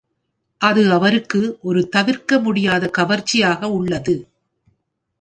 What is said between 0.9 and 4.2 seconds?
அவருக்கு ஒரு தவிர்க்க முடியாத கவர்ச்சியாக உள்ளது.